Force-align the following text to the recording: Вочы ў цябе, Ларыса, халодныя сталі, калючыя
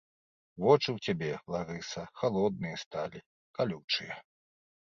Вочы 0.63 0.87
ў 0.95 1.03
цябе, 1.05 1.29
Ларыса, 1.59 2.01
халодныя 2.21 2.81
сталі, 2.85 3.19
калючыя 3.59 4.19